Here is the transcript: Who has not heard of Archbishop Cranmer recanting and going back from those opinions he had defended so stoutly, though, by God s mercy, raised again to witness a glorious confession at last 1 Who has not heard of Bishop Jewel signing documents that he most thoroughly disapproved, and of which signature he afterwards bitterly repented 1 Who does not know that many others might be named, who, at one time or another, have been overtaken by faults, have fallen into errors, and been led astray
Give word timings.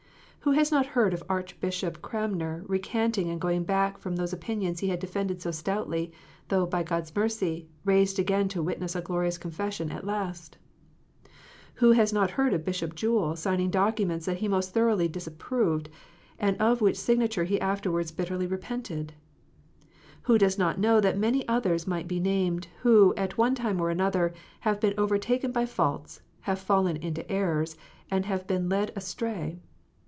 Who 0.43 0.53
has 0.53 0.71
not 0.71 0.87
heard 0.87 1.13
of 1.13 1.21
Archbishop 1.29 2.01
Cranmer 2.01 2.63
recanting 2.65 3.29
and 3.29 3.39
going 3.39 3.63
back 3.63 3.99
from 3.99 4.15
those 4.15 4.33
opinions 4.33 4.79
he 4.79 4.87
had 4.87 4.97
defended 4.99 5.39
so 5.39 5.51
stoutly, 5.51 6.11
though, 6.47 6.65
by 6.65 6.81
God 6.81 7.03
s 7.03 7.15
mercy, 7.15 7.67
raised 7.85 8.17
again 8.17 8.47
to 8.47 8.63
witness 8.63 8.95
a 8.95 9.01
glorious 9.03 9.37
confession 9.37 9.91
at 9.91 10.03
last 10.03 10.57
1 11.25 11.31
Who 11.75 11.91
has 11.91 12.11
not 12.11 12.31
heard 12.31 12.55
of 12.55 12.65
Bishop 12.65 12.95
Jewel 12.95 13.35
signing 13.35 13.69
documents 13.69 14.25
that 14.25 14.37
he 14.37 14.47
most 14.47 14.73
thoroughly 14.73 15.07
disapproved, 15.07 15.89
and 16.39 16.57
of 16.59 16.81
which 16.81 16.97
signature 16.97 17.43
he 17.43 17.61
afterwards 17.61 18.11
bitterly 18.11 18.47
repented 18.47 19.13
1 19.81 19.97
Who 20.23 20.37
does 20.39 20.57
not 20.57 20.79
know 20.79 20.99
that 20.99 21.19
many 21.19 21.47
others 21.47 21.85
might 21.85 22.07
be 22.07 22.19
named, 22.19 22.67
who, 22.81 23.13
at 23.15 23.37
one 23.37 23.53
time 23.53 23.79
or 23.79 23.91
another, 23.91 24.33
have 24.61 24.79
been 24.79 24.95
overtaken 24.97 25.51
by 25.51 25.67
faults, 25.67 26.19
have 26.41 26.57
fallen 26.57 26.97
into 26.97 27.31
errors, 27.31 27.77
and 28.11 28.25
been 28.47 28.67
led 28.69 28.91
astray 28.95 29.59